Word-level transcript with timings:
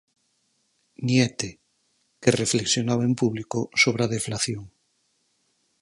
Niete, 1.09 1.49
que 2.21 2.35
reflexionaba 2.41 3.03
en 3.09 3.13
Público 3.21 3.59
sobre 3.83 4.01
a 4.03 4.11
deflación. 4.15 4.63